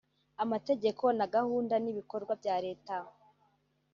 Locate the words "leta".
2.65-2.95